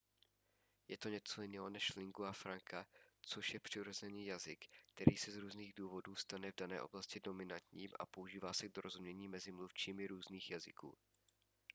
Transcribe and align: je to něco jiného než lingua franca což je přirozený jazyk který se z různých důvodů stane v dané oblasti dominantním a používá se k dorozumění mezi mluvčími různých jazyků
je 0.87 0.97
to 0.97 1.09
něco 1.09 1.41
jiného 1.41 1.69
než 1.69 1.95
lingua 1.95 2.31
franca 2.31 2.85
což 3.21 3.53
je 3.53 3.59
přirozený 3.59 4.25
jazyk 4.25 4.65
který 4.93 5.17
se 5.17 5.31
z 5.31 5.37
různých 5.37 5.73
důvodů 5.73 6.15
stane 6.15 6.51
v 6.51 6.55
dané 6.55 6.81
oblasti 6.81 7.19
dominantním 7.19 7.89
a 7.99 8.05
používá 8.05 8.53
se 8.53 8.69
k 8.69 8.73
dorozumění 8.73 9.27
mezi 9.27 9.51
mluvčími 9.51 10.07
různých 10.07 10.51
jazyků 10.51 10.97